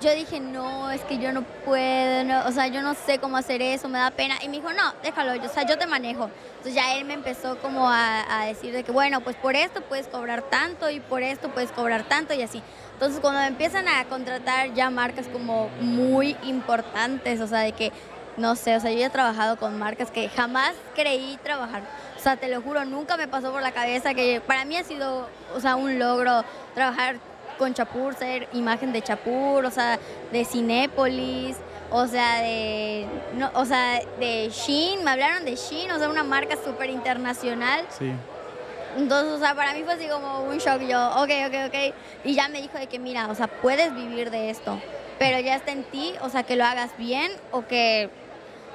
yo 0.00 0.14
dije, 0.14 0.40
no, 0.40 0.90
es 0.90 1.00
que 1.02 1.18
yo 1.18 1.32
no 1.32 1.42
puedo, 1.42 2.24
no, 2.24 2.46
o 2.46 2.52
sea, 2.52 2.66
yo 2.66 2.82
no 2.82 2.94
sé 2.94 3.18
cómo 3.18 3.36
hacer 3.36 3.62
eso, 3.62 3.88
me 3.88 3.98
da 3.98 4.10
pena. 4.10 4.36
Y 4.42 4.48
me 4.48 4.56
dijo, 4.56 4.72
no, 4.72 4.92
déjalo, 5.02 5.34
yo, 5.36 5.48
o 5.48 5.52
sea, 5.52 5.66
yo 5.66 5.78
te 5.78 5.86
manejo. 5.86 6.30
Entonces 6.58 6.74
ya 6.74 6.94
él 6.96 7.04
me 7.04 7.14
empezó 7.14 7.58
como 7.58 7.88
a, 7.88 8.44
decir 8.46 8.72
de 8.72 8.84
que, 8.84 8.92
bueno, 8.92 9.20
pues 9.22 9.36
por 9.36 9.56
esto 9.56 9.80
puedes 9.82 10.06
cobrar 10.08 10.42
tanto 10.42 10.90
y 10.90 11.00
por 11.00 11.22
esto 11.22 11.48
puedes 11.48 11.72
cobrar 11.72 12.04
tanto 12.04 12.34
y 12.34 12.42
así. 12.42 12.62
Entonces 12.92 13.20
cuando 13.20 13.40
me 13.40 13.46
empiezan 13.46 13.88
a 13.88 14.04
contratar 14.04 14.74
ya 14.74 14.90
marcas 14.90 15.26
como 15.28 15.68
muy 15.80 16.36
importantes, 16.44 17.40
o 17.40 17.46
sea, 17.46 17.60
de 17.60 17.72
que, 17.72 17.92
no 18.36 18.54
sé, 18.54 18.76
o 18.76 18.80
sea, 18.80 18.90
yo 18.90 18.98
ya 18.98 19.06
he 19.06 19.10
trabajado 19.10 19.56
con 19.56 19.78
marcas 19.78 20.10
que 20.10 20.28
jamás 20.28 20.74
creí 20.94 21.38
trabajar. 21.42 21.82
O 22.16 22.20
sea, 22.20 22.36
te 22.36 22.48
lo 22.48 22.60
juro, 22.60 22.84
nunca 22.84 23.16
me 23.16 23.28
pasó 23.28 23.50
por 23.50 23.62
la 23.62 23.72
cabeza 23.72 24.12
que 24.12 24.42
para 24.46 24.64
mí 24.64 24.76
ha 24.76 24.84
sido, 24.84 25.28
o 25.54 25.60
sea, 25.60 25.76
un 25.76 25.98
logro 25.98 26.44
trabajar 26.74 27.16
con 27.56 27.74
Chapur, 27.74 28.14
ser 28.14 28.48
imagen 28.52 28.92
de 28.92 29.02
Chapur, 29.02 29.64
o 29.64 29.70
sea, 29.70 29.98
de 30.32 30.44
Cinépolis, 30.44 31.56
o 31.90 32.06
sea, 32.06 32.40
de, 32.40 33.06
no, 33.34 33.50
o 33.54 33.64
sea, 33.64 34.00
de 34.18 34.50
Shein, 34.50 35.04
me 35.04 35.10
hablaron 35.10 35.44
de 35.44 35.56
Shein, 35.56 35.90
o 35.90 35.98
sea, 35.98 36.08
una 36.08 36.24
marca 36.24 36.56
súper 36.62 36.90
internacional. 36.90 37.84
Sí. 37.98 38.12
Entonces, 38.96 39.32
o 39.34 39.38
sea, 39.38 39.54
para 39.54 39.74
mí 39.74 39.82
fue 39.84 39.94
así 39.94 40.08
como 40.08 40.40
un 40.44 40.56
shock. 40.58 40.80
Yo, 40.82 40.98
ok, 41.22 41.30
ok, 41.48 41.54
ok. 41.68 41.94
Y 42.24 42.34
ya 42.34 42.48
me 42.48 42.62
dijo 42.62 42.78
de 42.78 42.86
que, 42.86 42.98
mira, 42.98 43.28
o 43.28 43.34
sea, 43.34 43.46
puedes 43.46 43.94
vivir 43.94 44.30
de 44.30 44.50
esto, 44.50 44.80
pero 45.18 45.38
ya 45.40 45.54
está 45.54 45.72
en 45.72 45.84
ti, 45.84 46.14
o 46.22 46.30
sea, 46.30 46.42
que 46.44 46.56
lo 46.56 46.64
hagas 46.64 46.96
bien 46.96 47.30
o 47.52 47.66
que... 47.66 48.10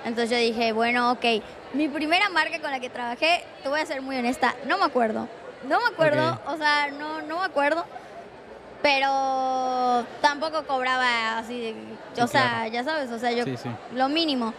Entonces 0.04 0.32
yo 0.32 0.38
dije, 0.38 0.72
bueno, 0.74 1.12
ok. 1.12 1.26
Mi 1.74 1.88
primera 1.88 2.30
marca 2.30 2.60
con 2.60 2.72
la 2.72 2.80
que 2.80 2.90
trabajé, 2.90 3.44
te 3.64 3.70
voy 3.70 3.80
a 3.80 3.86
ser 3.86 4.02
muy 4.02 4.18
honesta, 4.18 4.56
no 4.66 4.78
me 4.78 4.86
acuerdo. 4.86 5.28
No 5.68 5.80
me 5.80 5.86
acuerdo, 5.86 6.32
Ok. 6.34 6.50
o 6.54 6.58
sea, 6.58 6.88
no, 6.98 7.22
no 7.22 7.40
me 7.40 7.46
acuerdo. 7.46 7.86
Pero 8.82 10.06
tampoco 10.22 10.64
cobraba 10.66 11.38
así, 11.40 11.76
Sí, 12.16 12.22
o 12.22 12.28
sea, 12.28 12.50
claro. 12.50 12.72
ya 12.72 12.84
sabes, 12.84 13.12
o 13.12 13.20
sea, 13.20 13.32
yo 13.32 13.44
Sí, 13.46 13.56
sí. 13.58 13.70
lo 13.96 14.10
mínimo, 14.10 14.54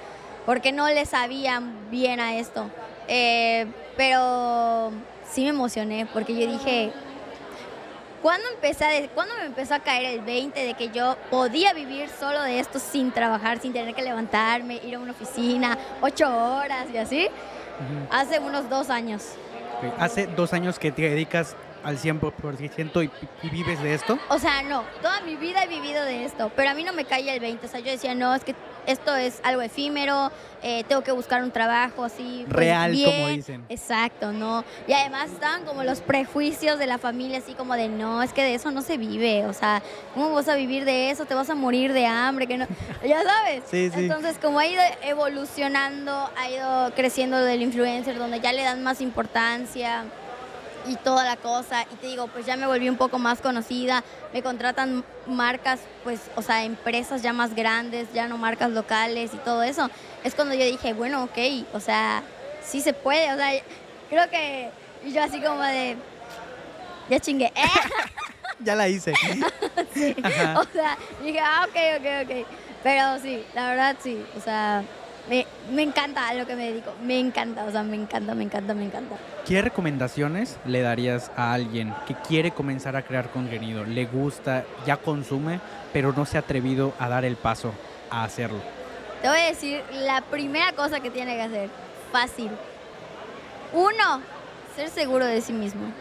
porque 0.47 0.73
no 0.73 0.89
le 0.89 1.05
sabían 1.07 1.91
bien 1.91 2.21
a 2.21 2.37
esto. 2.37 2.71
Eh, 3.09 3.67
pero 3.97 4.91
sí 5.31 5.43
me 5.43 5.49
emocioné, 5.51 6.07
porque 6.13 6.35
yo 6.35 6.51
dije, 6.51 6.93
¿cuándo, 8.23 8.47
empecé 8.55 8.85
a 8.85 8.89
de- 8.91 9.09
¿cuándo 9.09 9.35
me 9.41 9.47
empezó 9.47 9.75
a 9.75 9.81
caer 9.81 10.05
el 10.05 10.21
20 10.21 10.65
de 10.65 10.75
que 10.75 10.91
yo 10.91 11.17
podía 11.31 11.73
vivir 11.73 12.09
solo 12.09 12.41
de 12.43 12.61
esto 12.61 12.79
sin 12.79 13.11
trabajar, 13.13 13.59
sin 13.59 13.73
tener 13.73 13.95
que 13.95 14.03
levantarme, 14.03 14.81
ir 14.85 14.95
a 14.95 14.99
una 15.01 15.13
oficina, 15.13 15.77
ocho 16.01 16.27
horas 16.29 16.87
y 16.93 16.97
así? 16.97 17.29
Hace 18.11 18.39
unos 18.39 18.69
dos 18.71 18.89
años. 18.91 19.25
Hace 19.99 20.29
dos 20.29 20.53
años 20.53 20.79
que 20.79 20.93
te 20.93 21.03
dedicas 21.03 21.57
al 21.83 21.99
100% 21.99 23.05
y, 23.05 23.47
y 23.47 23.51
vives 23.51 23.83
de 23.83 23.95
esto. 23.95 24.19
O 24.29 24.39
sea, 24.39 24.63
no, 24.63 24.85
toda 25.01 25.21
mi 25.23 25.37
vida 25.37 25.65
he 25.65 25.69
vivido 25.69 26.05
de 26.05 26.25
esto, 26.25 26.51
pero 26.57 26.71
a 26.71 26.75
mí 26.75 26.85
no 26.85 26.93
me 26.93 27.05
caía 27.05 27.35
el 27.35 27.41
20. 27.41 27.67
O 27.67 27.69
sea, 27.69 27.81
yo 27.81 27.91
decía, 27.91 28.15
no, 28.15 28.35
es 28.35 28.45
que 28.45 28.55
esto 28.87 29.15
es 29.15 29.41
algo 29.45 29.63
efímero, 29.63 30.33
eh, 30.63 30.85
tengo 30.89 31.03
que 31.03 31.13
buscar 31.13 31.43
un 31.43 31.51
trabajo 31.51 32.05
así. 32.05 32.45
pues, 32.49 32.57
Real, 32.57 32.97
como 33.05 33.29
dicen. 33.29 33.65
Exacto, 33.69 34.33
¿no? 34.33 34.65
Y 34.87 34.93
además 34.93 35.31
estaban 35.31 35.65
como 35.65 35.85
los 35.85 36.01
prejuicios 36.01 36.79
de 36.79 36.87
la 36.87 36.99
familia, 36.99 37.39
así 37.39 37.55
como 37.55 37.75
de, 37.75 37.89
no, 37.89 38.23
es 38.23 38.33
que 38.33 38.43
de 38.43 38.55
eso 38.55 38.71
no 38.71 38.83
se 38.83 38.97
vive. 38.99 39.47
O 39.47 39.53
sea, 39.53 39.83
¿cómo 40.15 40.33
vas 40.35 40.49
a 40.49 40.57
vivir 40.57 40.85
de 40.85 41.11
eso? 41.11 41.27
Te 41.27 41.35
vas 41.35 41.51
a 41.51 41.55
morir 41.55 41.93
de 41.93 42.07
hambre, 42.07 42.47
que 42.47 42.59
no. 42.59 42.67
Ya 43.07 43.23
sabes. 43.23 43.63
Sí, 43.71 43.91
sí. 43.91 44.01
Entonces, 44.01 44.39
como 44.39 44.59
ha 44.59 44.67
ido 44.67 44.83
evolucionando, 45.03 46.31
ha 46.37 46.51
ido 46.51 46.93
creciendo 46.95 47.39
del 47.39 47.63
influencer, 47.63 48.17
donde 48.19 48.41
ya 48.41 48.53
le 48.53 48.63
dan 48.63 48.83
más 48.83 49.01
importancia 49.01 50.05
y 50.87 50.97
toda 50.97 51.25
la 51.25 51.37
cosa. 51.37 51.83
Y 51.93 51.97
te 51.97 52.07
digo, 52.07 52.27
pues 52.29 52.47
ya 52.47 52.57
me 52.57 52.67
volví 52.67 52.89
un 52.89 52.97
poco 52.97 53.19
más 53.19 53.41
conocida, 53.41 54.03
me 54.33 54.43
contratan 54.43 55.05
marcas, 55.27 55.81
pues, 56.05 56.21
o 56.37 56.43
sea, 56.43 56.65
empresas 56.65 57.23
ya 57.23 57.33
más 57.33 57.55
grandes, 57.55 58.13
ya 58.13 58.29
no 58.29 58.39
marcas 58.39 58.71
locales 58.71 59.33
y 59.35 59.39
todo 59.39 59.63
eso. 59.63 59.91
Es 60.25 60.35
cuando 60.35 60.55
yo 60.55 60.65
dije, 60.65 60.93
bueno, 60.93 61.25
ok, 61.25 61.39
o 61.73 61.81
sea, 61.81 62.23
sí 62.65 62.81
se 62.81 62.93
puede, 62.93 63.33
o 63.33 63.37
sea, 63.37 63.51
creo 64.09 64.31
que 64.31 64.71
y 65.05 65.13
yo 65.13 65.23
así 65.23 65.41
como 65.41 65.61
de, 65.63 65.97
ya 67.09 67.21
chingué. 67.21 67.53
Ya 68.65 68.77
la 68.77 68.89
hice. 68.89 69.13
Ajá. 70.23 70.61
o 70.61 70.65
sea, 70.73 70.97
dije, 71.21 71.41
ah, 71.41 71.67
ok, 71.69 71.77
ok, 71.99 72.07
ok. 72.23 72.47
Pero 72.85 73.19
sí, 73.21 73.45
la 73.55 73.71
verdad 73.71 73.97
sí, 74.01 74.25
o 74.37 74.41
sea, 74.41 74.85
me, 75.29 75.47
me 75.71 75.83
encanta 75.83 76.29
a 76.29 76.35
lo 76.35 76.47
que 76.47 76.57
me 76.57 76.67
dedico, 76.67 76.93
me 77.03 77.19
encanta, 77.19 77.65
o 77.65 77.71
sea, 77.71 77.83
me 77.83 77.97
encanta, 77.97 78.35
me 78.35 78.45
encanta, 78.45 78.75
me 78.75 78.85
encanta. 78.85 79.17
¿Qué 79.47 79.63
recomendaciones 79.63 80.59
le 80.67 80.83
darías 80.83 81.31
a 81.37 81.53
alguien 81.53 81.95
que 82.07 82.15
quiere 82.15 82.51
comenzar 82.51 82.97
a 82.97 83.03
crear 83.03 83.31
contenido? 83.31 83.85
Le 83.85 84.07
gusta, 84.07 84.65
ya 84.87 84.97
consume, 84.97 85.61
pero 85.93 86.13
no 86.13 86.27
se 86.27 86.37
ha 86.37 86.41
atrevido 86.41 86.93
a 86.99 87.09
dar 87.09 87.25
el 87.25 87.37
paso 87.37 87.73
a 88.11 88.25
hacerlo. 88.25 88.61
Te 89.21 89.29
voy 89.29 89.39
a 89.39 89.47
decir 89.47 89.83
la 89.93 90.21
primera 90.23 90.73
cosa 90.73 91.01
que 91.01 91.11
tiene 91.11 91.37
que 91.37 91.43
hacer. 91.43 91.71
Fácil. 92.11 92.51
Uno, 93.73 94.21
ser 94.75 94.91
seguro 94.91 95.25
de 95.25 95.41
sí 95.41 95.53
mismo. 95.53 95.93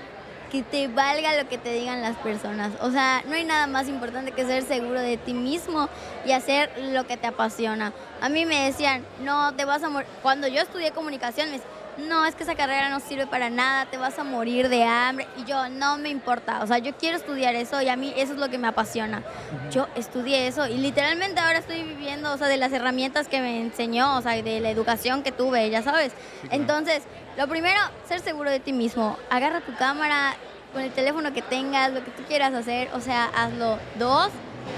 Que 0.52 0.64
te 0.64 0.90
valga 0.90 1.42
lo 1.42 1.48
que 1.48 1.58
te 1.58 1.72
digan 1.72 2.02
las 2.02 2.18
personas. 2.18 2.74
O 2.82 2.92
sea, 2.92 3.24
no 3.26 3.36
hay 3.36 3.46
nada 3.46 3.68
más 3.68 3.88
importante 3.88 4.34
que 4.34 4.46
ser 4.46 4.64
seguro 4.64 5.00
de 5.00 5.16
ti 5.16 5.34
mismo 5.34 5.88
y 6.26 6.34
hacer 6.34 6.70
lo 6.78 7.08
que 7.08 7.16
te 7.16 7.28
apasiona. 7.28 7.94
A 8.20 8.28
mí 8.28 8.46
me 8.46 8.66
decían, 8.66 9.06
no, 9.22 9.54
te 9.54 9.64
vas 9.64 9.82
a 9.84 9.90
morir. 9.90 10.10
Cuando 10.22 10.48
yo 10.48 10.62
estudié 10.62 10.92
comunicación, 10.92 11.48
me 11.48 11.54
decían, 11.54 11.72
no, 11.98 12.26
es 12.26 12.36
que 12.36 12.44
esa 12.44 12.56
carrera 12.56 12.90
no 12.90 13.00
sirve 13.00 13.28
para 13.28 13.50
nada, 13.50 13.86
te 13.86 13.98
vas 13.98 14.18
a 14.18 14.24
morir 14.24 14.70
de 14.70 14.84
hambre. 14.84 15.28
Y 15.38 15.44
yo, 15.46 15.70
no 15.70 15.98
me 15.98 16.10
importa. 16.10 16.62
O 16.64 16.68
sea, 16.68 16.78
yo 16.78 16.96
quiero 16.96 17.18
estudiar 17.18 17.56
eso 17.56 17.82
y 17.82 17.90
a 17.90 17.96
mí 17.96 18.14
eso 18.16 18.34
es 18.34 18.40
lo 18.40 18.50
que 18.50 18.58
me 18.58 18.68
apasiona. 18.68 19.24
Yo 19.72 19.88
estudié 19.96 20.48
eso 20.48 20.68
y 20.68 20.78
literalmente 20.78 21.40
ahora 21.40 21.60
estoy 21.60 21.84
viviendo, 21.84 22.32
o 22.34 22.38
sea, 22.38 22.48
de 22.48 22.58
las 22.58 22.72
herramientas 22.72 23.28
que 23.28 23.42
me 23.42 23.60
enseñó, 23.60 24.18
o 24.18 24.22
sea, 24.22 24.42
de 24.42 24.60
la 24.60 24.70
educación 24.70 25.24
que 25.24 25.32
tuve, 25.32 25.70
ya 25.70 25.82
sabes. 25.82 26.14
claro. 26.14 26.56
Entonces, 26.56 27.04
lo 27.38 27.48
primero, 27.48 27.80
ser 28.08 28.20
seguro 28.20 28.50
de 28.50 28.60
ti 28.60 28.74
mismo. 28.74 29.18
Agarra 29.30 29.62
tu 29.62 29.76
cámara 29.76 30.36
con 30.74 30.82
el 30.82 30.92
teléfono 30.92 31.34
que 31.34 31.42
tengas, 31.42 31.92
lo 31.92 32.04
que 32.04 32.12
tú 32.12 32.24
quieras 32.24 32.54
hacer, 32.54 32.90
o 32.94 33.02
sea, 33.02 33.26
hazlo. 33.26 33.78
Dos, 34.00 34.30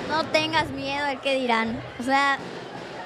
no 0.09 0.23
tengas 0.25 0.69
miedo 0.69 1.05
al 1.05 1.21
que 1.21 1.35
dirán. 1.35 1.79
O 1.99 2.03
sea, 2.03 2.37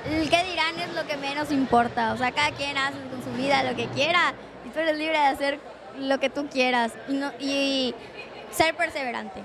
el 0.10 0.30
que 0.30 0.44
dirán 0.44 0.80
es 0.80 0.94
lo 0.94 1.06
que 1.06 1.18
menos 1.18 1.52
importa. 1.52 2.14
O 2.14 2.18
sea, 2.18 2.32
cada 2.32 2.52
quien 2.52 2.78
hace 2.78 2.98
su 3.32 3.38
vida 3.38 3.64
lo 3.64 3.76
que 3.76 3.88
quiera 3.88 4.34
y 4.66 4.70
tú 4.70 4.80
eres 4.80 4.98
libre 4.98 5.18
de 5.20 5.26
hacer 5.26 5.60
lo 6.00 6.20
que 6.20 6.30
tú 6.30 6.48
quieras 6.48 6.94
y, 7.08 7.14
no, 7.14 7.32
y 7.40 7.94
ser 8.52 8.76
perseverante. 8.76 9.44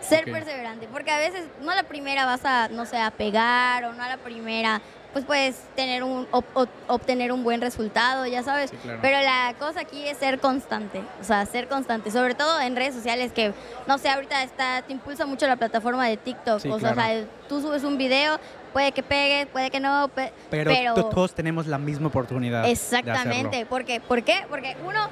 Ser 0.00 0.24
perseverante, 0.24 0.88
porque 0.90 1.12
a 1.12 1.18
veces 1.18 1.44
no 1.60 1.70
a 1.70 1.76
la 1.76 1.84
primera 1.84 2.24
vas 2.26 2.44
a, 2.44 2.66
no 2.68 2.86
sé, 2.86 2.96
a 2.98 3.12
pegar 3.12 3.84
o 3.84 3.92
no 3.92 4.02
a 4.02 4.08
la 4.08 4.16
primera, 4.16 4.80
pues 5.12 5.24
puedes 5.24 5.54
tener 5.76 6.02
un, 6.02 6.26
ob- 6.32 6.42
ob- 6.54 6.68
obtener 6.88 7.30
un 7.30 7.44
buen 7.44 7.60
resultado, 7.60 8.26
ya 8.26 8.42
sabes. 8.42 8.70
Sí, 8.70 8.76
claro. 8.82 8.98
Pero 9.00 9.20
la 9.20 9.54
cosa 9.60 9.80
aquí 9.82 10.04
es 10.04 10.16
ser 10.18 10.40
constante, 10.40 11.00
o 11.20 11.24
sea, 11.24 11.46
ser 11.46 11.68
constante, 11.68 12.10
sobre 12.10 12.34
todo 12.34 12.60
en 12.60 12.74
redes 12.74 12.96
sociales 12.96 13.30
que, 13.32 13.52
no 13.86 13.96
sé, 13.98 14.08
ahorita 14.08 14.42
está, 14.42 14.82
te 14.82 14.92
impulsa 14.92 15.24
mucho 15.24 15.46
la 15.46 15.54
plataforma 15.54 16.04
de 16.08 16.16
TikTok, 16.16 16.58
Sí, 16.58 16.68
o, 16.68 16.80
sea, 16.80 16.94
claro. 16.94 17.20
o 17.20 17.22
sea, 17.22 17.28
tú 17.48 17.62
subes 17.62 17.84
un 17.84 17.96
video, 17.96 18.40
puede 18.72 18.92
que 18.92 19.02
pegue, 19.02 19.46
puede 19.46 19.70
que 19.70 19.80
no, 19.80 20.08
pe- 20.08 20.32
Pero, 20.50 20.94
to- 20.94 21.04
todos 21.10 21.34
tenemos 21.34 21.66
la 21.66 21.78
misma 21.78 22.08
oportunidad. 22.08 22.62
de. 22.64 22.70
Exactamente. 22.72 23.66
¿Por 23.66 23.84
qué? 23.84 24.00
¿Por 24.00 24.22
qué? 24.22 24.44
Porque 24.48 24.76
uno, 24.86 25.08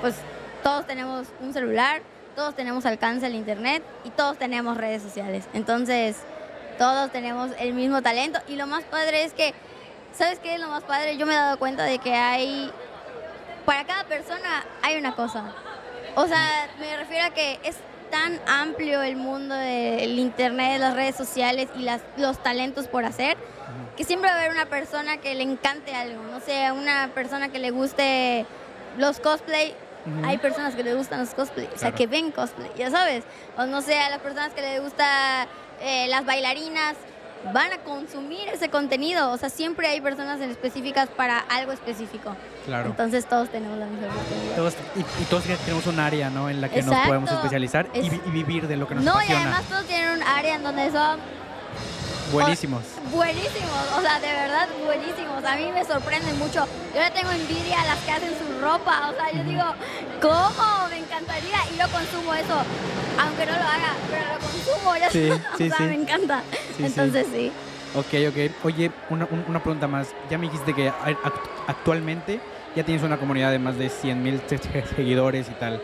pues 0.00 0.14
todos 0.62 0.86
tenemos 0.86 1.26
un 1.40 1.52
celular, 1.52 2.02
todos 2.36 2.54
tenemos 2.56 2.84
alcance 2.86 3.26
al 3.26 3.34
internet 3.34 3.82
y 4.04 4.10
todos 4.10 4.38
tenemos 4.38 4.76
redes 4.76 5.02
sociales. 5.02 5.44
Entonces, 5.54 6.16
todos 6.78 7.10
tenemos 7.12 7.50
el 7.58 7.72
mismo 7.74 8.02
talento 8.02 8.40
y 8.48 8.56
lo 8.56 8.66
más 8.66 8.82
padre 8.84 9.24
es 9.24 9.32
que, 9.32 9.54
¿sabes 10.12 10.38
qué 10.40 10.54
es 10.54 10.60
lo 10.60 10.68
más 10.68 10.82
padre? 10.82 11.16
Yo 11.16 11.26
me 11.26 11.32
he 11.32 11.36
dado 11.36 11.58
cuenta 11.58 11.84
de 11.84 11.98
que 11.98 12.14
hay, 12.14 12.70
para 13.64 13.84
cada 13.84 14.04
persona 14.04 14.64
hay 14.82 14.96
una 14.96 15.14
cosa. 15.14 15.44
O 16.16 16.26
sea, 16.26 16.68
me 16.80 16.96
refiero 16.96 17.26
a 17.26 17.30
que 17.30 17.58
es 17.62 17.76
tan 18.14 18.40
amplio 18.46 19.02
el 19.02 19.16
mundo 19.16 19.56
del 19.56 20.20
internet, 20.20 20.78
las 20.78 20.94
redes 20.94 21.16
sociales 21.16 21.68
y 21.74 21.82
las, 21.82 22.00
los 22.16 22.40
talentos 22.40 22.86
por 22.86 23.04
hacer, 23.04 23.36
que 23.96 24.04
siempre 24.04 24.30
va 24.30 24.36
a 24.36 24.38
haber 24.38 24.52
una 24.52 24.66
persona 24.66 25.16
que 25.16 25.34
le 25.34 25.42
encante 25.42 25.92
algo. 25.96 26.22
No 26.30 26.38
sé, 26.38 26.70
una 26.70 27.10
persona 27.12 27.48
que 27.48 27.58
le 27.58 27.72
guste 27.72 28.46
los 28.98 29.18
cosplay. 29.18 29.74
Ujú. 30.06 30.28
Hay 30.28 30.38
personas 30.38 30.76
que 30.76 30.84
le 30.84 30.94
gustan 30.94 31.18
los 31.18 31.34
cosplay, 31.34 31.68
o 31.74 31.76
sea, 31.76 31.90
que 31.90 32.06
ven 32.06 32.30
cosplay, 32.30 32.70
ya 32.76 32.88
sabes. 32.88 33.24
O 33.56 33.66
no 33.66 33.82
sé, 33.82 33.98
a 33.98 34.10
las 34.10 34.20
personas 34.20 34.52
que 34.52 34.62
le 34.62 34.78
gusta 34.78 35.48
eh, 35.80 36.06
las 36.06 36.24
bailarinas, 36.24 36.94
van 37.52 37.72
a 37.72 37.78
consumir 37.78 38.48
ese 38.48 38.68
contenido. 38.70 39.30
O 39.30 39.36
sea, 39.36 39.48
siempre 39.50 39.86
hay 39.88 40.00
personas 40.00 40.40
en 40.40 40.50
específicas 40.50 41.08
para 41.08 41.38
algo 41.38 41.72
específico. 41.72 42.34
Claro. 42.66 42.86
Entonces 42.90 43.26
todos 43.26 43.50
tenemos 43.50 43.78
la 43.78 43.86
misma 43.86 44.06
oportunidad. 44.08 44.56
Todos, 44.56 44.74
y, 44.96 45.00
y 45.22 45.24
todos 45.26 45.44
tenemos 45.64 45.86
un 45.86 46.00
área 46.00 46.30
¿no? 46.30 46.48
en 46.48 46.60
la 46.60 46.68
que 46.68 46.82
nos 46.82 46.96
podemos 47.06 47.30
especializar 47.30 47.88
y, 47.94 47.98
Es- 48.06 48.12
y 48.26 48.30
vivir 48.30 48.66
de 48.66 48.76
lo 48.76 48.88
que 48.88 48.94
nos 48.94 49.04
No, 49.04 49.12
y 49.12 49.16
apasiona. 49.16 49.42
además 49.42 49.62
todos 49.68 49.84
tienen 49.86 50.10
un 50.10 50.22
área 50.22 50.54
en 50.56 50.62
donde 50.62 50.90
son 50.90 51.18
Buenísimos. 52.34 52.82
buenísimos, 53.12 53.84
o 53.96 54.00
sea, 54.00 54.18
de 54.20 54.26
verdad 54.26 54.68
buenísimos. 54.84 55.44
A 55.44 55.56
mí 55.56 55.70
me 55.72 55.84
sorprende 55.84 56.32
mucho. 56.34 56.66
Yo 56.94 57.00
le 57.00 57.10
tengo 57.10 57.30
envidia 57.30 57.80
a 57.82 57.86
las 57.86 57.98
que 58.00 58.10
hacen 58.10 58.30
su 58.38 58.60
ropa, 58.60 59.10
o 59.10 59.14
sea, 59.14 59.30
yo 59.32 59.44
digo, 59.44 59.62
¿cómo? 60.20 60.88
Me 60.90 60.98
encantaría 60.98 61.58
y 61.72 61.78
yo 61.78 61.86
consumo 61.90 62.34
eso, 62.34 62.56
aunque 63.20 63.46
no 63.46 63.52
lo 63.52 63.62
haga, 63.62 63.94
pero 64.10 64.24
lo 64.34 64.40
consumo, 64.40 64.96
ya 64.96 65.10
Sí, 65.10 65.28
sabes, 65.28 65.42
sí, 65.58 65.64
o 65.64 65.68
sea, 65.68 65.76
sí. 65.78 65.82
me 65.84 65.94
encanta. 65.94 66.42
Entonces 66.78 67.26
sí. 67.32 67.52
Ok, 67.94 68.12
ok. 68.28 68.64
Oye, 68.64 68.90
una, 69.10 69.26
un- 69.30 69.44
una 69.48 69.62
pregunta 69.62 69.86
más. 69.86 70.08
Ya 70.28 70.36
me 70.36 70.46
dijiste 70.46 70.74
que 70.74 70.92
actualmente 71.68 72.40
ya 72.74 72.82
tienes 72.84 73.04
una 73.04 73.18
comunidad 73.18 73.52
de 73.52 73.60
más 73.60 73.78
de 73.78 73.88
100 73.88 74.20
mil 74.22 74.40
seguidores 74.96 75.48
y 75.48 75.52
tal. 75.52 75.80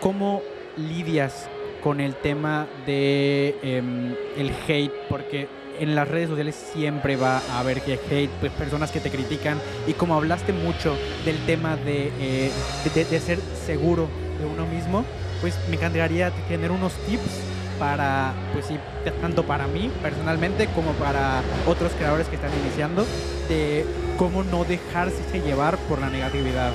¿Cómo 0.00 0.42
lidias 0.76 1.48
con 1.82 2.00
el 2.00 2.16
tema 2.16 2.66
de 2.86 3.56
em, 3.62 4.16
el 4.36 4.52
hate? 4.66 4.92
Porque 5.08 5.46
en 5.78 5.94
las 5.94 6.08
redes 6.08 6.28
sociales 6.28 6.54
siempre 6.72 7.16
va 7.16 7.42
a 7.50 7.60
haber 7.60 7.80
que 7.82 7.98
hate, 8.10 8.30
pues 8.40 8.52
personas 8.52 8.90
que 8.90 9.00
te 9.00 9.10
critican. 9.10 9.58
Y 9.86 9.92
como 9.94 10.14
hablaste 10.14 10.52
mucho 10.52 10.96
del 11.24 11.38
tema 11.46 11.76
de, 11.76 12.12
eh, 12.20 12.50
de, 12.94 13.04
de 13.04 13.20
ser 13.20 13.38
seguro 13.66 14.08
de 14.38 14.46
uno 14.46 14.66
mismo, 14.66 15.04
pues 15.40 15.54
me 15.68 15.76
encantaría 15.76 16.30
tener 16.48 16.70
unos 16.70 16.92
tips 17.06 17.40
para, 17.78 18.32
pues 18.52 18.66
sí, 18.66 18.78
tanto 19.20 19.44
para 19.44 19.66
mí 19.66 19.90
personalmente 20.02 20.66
como 20.74 20.92
para 20.92 21.42
otros 21.66 21.92
creadores 21.92 22.26
que 22.26 22.36
están 22.36 22.50
iniciando, 22.64 23.06
de 23.48 23.86
cómo 24.16 24.42
no 24.42 24.64
dejarse 24.64 25.40
llevar 25.40 25.78
por 25.88 26.00
la 26.00 26.10
negatividad, 26.10 26.72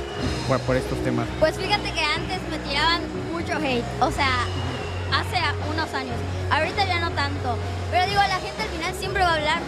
por, 0.48 0.60
por 0.62 0.76
estos 0.76 0.98
temas. 1.04 1.28
Pues 1.40 1.58
fíjate 1.58 1.92
que 1.92 2.00
antes 2.00 2.40
me 2.50 2.58
tiraban 2.60 3.02
mucho 3.32 3.54
hate, 3.58 3.84
o 4.00 4.12
sea, 4.12 4.46
hace 5.14 5.38
unos 5.70 5.94
años. 5.94 6.16
Ahorita 6.52 6.86
ya 6.86 7.00
no 7.00 7.12
tanto. 7.12 7.58
Pero 7.92 8.06
digo, 8.06 8.22
la 8.22 8.40
gente 8.40 8.64
al 8.64 8.70
final 8.70 8.94
siempre 8.96 9.24
va 9.24 9.30
a 9.30 9.36
hablar. 9.36 9.62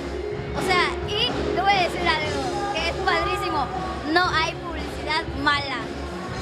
O 0.58 0.62
sea, 0.62 0.90
y 1.08 1.30
te 1.56 1.62
voy 1.62 1.72
a 1.72 1.84
decir 1.84 2.02
algo 2.08 2.74
que 2.74 2.90
es 2.90 2.96
padrísimo. 3.06 3.68
No 4.12 4.26
hay 4.30 4.54
publicidad 4.56 5.24
mala. 5.44 5.80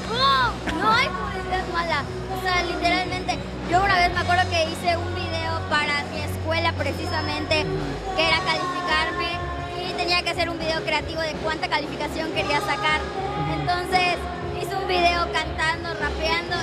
No, 0.08 0.80
no 0.80 0.92
hay 0.92 1.08
publicidad 1.08 1.64
mala. 1.72 2.04
O 2.32 2.42
sea, 2.42 2.62
literalmente, 2.62 3.38
yo 3.70 3.82
una 3.82 3.96
vez 3.96 4.12
me 4.12 4.20
acuerdo 4.20 4.48
que 4.50 4.64
hice 4.70 4.96
un 4.96 5.14
video 5.14 5.60
para 5.68 6.04
mi 6.12 6.20
escuela 6.20 6.72
precisamente, 6.72 7.66
que 8.16 8.28
era 8.28 8.38
calificarme 8.38 9.38
y 9.80 9.92
tenía 9.94 10.22
que 10.22 10.30
hacer 10.30 10.48
un 10.48 10.58
video 10.58 10.82
creativo 10.84 11.20
de 11.20 11.32
cuánta 11.42 11.68
calificación 11.68 12.32
quería 12.32 12.60
sacar. 12.60 13.00
Entonces 13.58 14.16
hice 14.60 14.76
un 14.76 14.86
video 14.86 15.26
cantando, 15.32 15.94
rapeando 15.94 16.56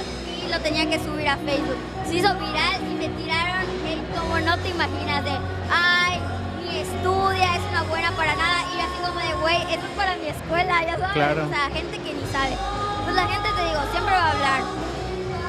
lo 0.52 0.60
tenía 0.60 0.86
que 0.90 1.00
subir 1.00 1.28
a 1.30 1.38
Facebook. 1.38 1.78
Se 2.06 2.16
hizo 2.16 2.34
viral 2.36 2.82
y 2.92 2.96
me 2.96 3.08
tiraron 3.08 3.64
hate 3.88 4.04
como 4.14 4.38
no 4.40 4.58
te 4.60 4.70
imaginas 4.70 5.24
de, 5.24 5.32
ay, 5.72 6.20
ni 6.60 6.80
estudia, 6.80 7.56
es 7.56 7.64
una 7.72 7.84
buena 7.84 8.12
para 8.12 8.36
nada. 8.36 8.66
Y 8.76 8.82
así 8.82 9.00
como 9.02 9.20
de, 9.20 9.34
güey, 9.40 9.62
esto 9.72 9.86
es 9.88 9.96
para 9.96 10.16
mi 10.18 10.28
escuela, 10.28 10.84
ya 10.84 10.98
sabes. 11.00 11.14
Claro. 11.14 11.46
O 11.46 11.50
sea, 11.50 11.70
gente 11.72 11.98
que 12.00 12.14
ni 12.14 12.26
sabe. 12.32 12.58
Pues 13.06 13.16
la 13.16 13.28
gente, 13.28 13.48
te 13.48 13.64
digo, 13.64 13.82
siempre 13.92 14.14
va 14.14 14.26
a 14.28 14.32
hablar. 14.32 14.62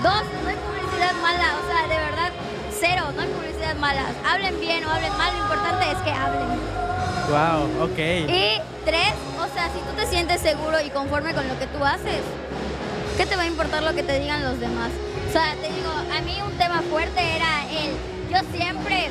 Dos, 0.02 0.22
no 0.42 0.48
hay 0.48 0.56
publicidad 0.56 1.14
mala, 1.20 1.48
o 1.58 1.66
sea, 1.66 1.82
de 1.88 1.98
verdad, 1.98 2.30
cero, 2.70 3.02
no 3.14 3.22
hay 3.22 3.28
publicidad 3.28 3.74
mala. 3.76 4.06
Hablen 4.24 4.60
bien 4.60 4.84
o 4.84 4.90
hablen 4.90 5.16
mal, 5.18 5.34
lo 5.34 5.42
importante 5.42 5.90
es 5.90 5.98
que 5.98 6.12
hablen. 6.12 6.48
Wow, 7.26 7.90
ok. 7.90 7.98
Y 8.30 8.60
tres, 8.84 9.14
o 9.34 9.48
sea, 9.52 9.66
si 9.66 9.80
tú 9.82 9.92
te 9.96 10.06
sientes 10.06 10.40
seguro 10.40 10.80
y 10.80 10.90
conforme 10.90 11.34
con 11.34 11.46
lo 11.48 11.58
que 11.58 11.66
tú 11.66 11.84
haces, 11.84 12.22
¿qué 13.22 13.28
te 13.28 13.36
va 13.36 13.42
a 13.42 13.46
importar 13.46 13.84
lo 13.84 13.94
que 13.94 14.02
te 14.02 14.18
digan 14.18 14.42
los 14.42 14.58
demás? 14.58 14.90
O 15.28 15.32
sea, 15.32 15.54
te 15.54 15.68
digo, 15.72 15.92
a 15.92 16.20
mí 16.22 16.36
un 16.44 16.58
tema 16.58 16.82
fuerte 16.90 17.20
era 17.36 17.62
el, 17.70 17.94
yo 18.28 18.40
siempre, 18.50 19.10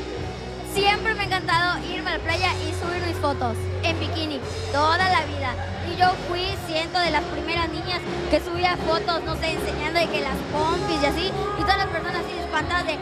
siempre 0.73 1.13
me 1.13 1.21
ha 1.21 1.25
encantado 1.27 1.79
irme 1.87 2.09
a 2.09 2.17
la 2.17 2.19
playa 2.19 2.51
y 2.59 2.73
subir 2.75 3.01
mis 3.07 3.15
fotos 3.15 3.55
en 3.83 3.97
bikini, 4.01 4.41
toda 4.73 4.97
la 4.97 5.23
vida. 5.31 5.55
Y 5.89 5.97
yo 5.97 6.07
fui, 6.27 6.43
siento, 6.67 6.99
de 6.99 7.09
las 7.09 7.23
primeras 7.23 7.69
niñas 7.69 8.01
que 8.29 8.41
subía 8.41 8.75
fotos, 8.85 9.23
no 9.23 9.37
sé, 9.37 9.53
enseñando 9.53 10.01
de 10.01 10.07
que 10.09 10.19
las 10.19 10.35
pompis 10.51 11.01
y 11.01 11.05
así, 11.05 11.31
y 11.57 11.61
todas 11.61 11.77
las 11.77 11.87
personas 11.87 12.17
así 12.17 12.37
espantadas 12.37 12.87
de. 12.87 12.97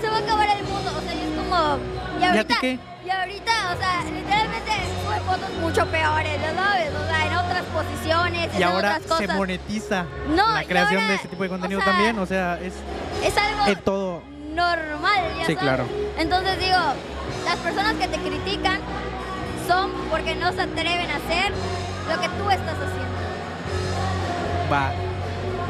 Se 0.00 0.08
va 0.08 0.18
a 0.18 0.20
acabar 0.20 0.56
el 0.56 0.62
mundo. 0.66 0.92
O 0.96 1.02
sea, 1.02 1.14
y 1.14 1.18
es 1.18 1.34
como, 1.34 1.78
y 2.18 2.22
¿Y 2.22 2.24
a 2.24 2.30
ti 2.32 2.36
ahorita, 2.38 2.56
qué? 2.60 2.78
y 3.04 3.10
ahorita, 3.10 3.52
o 3.74 3.78
sea, 3.78 4.04
literalmente 4.04 4.72
sube 5.04 5.20
fotos 5.20 5.50
mucho 5.60 5.86
peores, 5.86 6.32
¿ya 6.40 6.54
sabes? 6.54 6.90
O 6.94 7.06
sea, 7.06 7.26
en 7.26 7.36
otras 7.36 7.62
posiciones, 7.66 8.48
Y 8.54 8.56
en 8.56 8.62
ahora 8.64 8.88
otras 8.96 9.02
cosas. 9.02 9.26
se 9.26 9.34
monetiza 9.34 10.04
No, 10.28 10.52
la 10.54 10.64
creación 10.64 10.96
ahora, 11.00 11.08
de 11.08 11.14
este 11.16 11.28
tipo 11.28 11.42
de 11.42 11.48
o 11.48 11.52
contenido 11.52 11.80
sea, 11.80 11.92
también, 11.92 12.18
o 12.18 12.26
sea, 12.26 12.58
es 12.60 12.72
Es 13.24 13.36
algo 13.36 13.66
en 13.66 13.80
todo. 13.82 14.22
normal, 14.54 15.20
ya 15.38 15.46
Sí, 15.46 15.52
sabes. 15.54 15.58
claro. 15.58 15.84
Entonces 16.18 16.58
digo, 16.58 16.78
las 17.44 17.56
personas 17.56 17.94
que 17.94 18.08
te 18.08 18.18
critican 18.18 18.80
son 19.68 19.90
porque 20.10 20.34
no 20.34 20.52
se 20.52 20.62
atreven 20.62 21.10
a 21.10 21.16
hacer 21.16 21.52
lo 22.08 22.20
que 22.20 22.28
tú 22.28 22.50
estás 22.50 22.74
haciendo. 22.74 23.16
Va. 24.72 24.90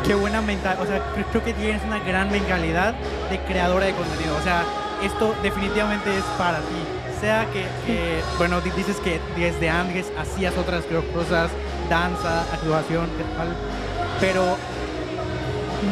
Qué 0.07 0.15
buena 0.15 0.41
mentalidad. 0.41 0.83
O 0.83 0.87
sea, 0.87 0.99
cre- 1.15 1.25
creo 1.31 1.45
que 1.45 1.53
tienes 1.55 1.83
una 1.85 1.99
gran 1.99 2.31
mentalidad 2.31 2.95
de 3.31 3.39
creadora 3.41 3.87
de 3.87 3.93
contenido. 3.95 4.37
O 4.37 4.43
sea, 4.43 4.63
esto 5.03 5.35
definitivamente 5.43 6.17
es 6.17 6.25
para 6.39 6.59
ti. 6.59 6.83
Sea 7.21 7.47
que, 7.53 7.63
que, 7.87 8.21
bueno, 8.39 8.61
di- 8.61 8.71
dices 8.71 8.97
que 8.99 9.21
desde 9.37 9.71
antes 9.71 10.13
hacías 10.19 10.57
otras 10.59 10.85
cosas, 11.15 11.51
danza, 11.89 12.43
actuación, 12.53 13.07
tal, 13.37 13.49
pero 14.21 14.57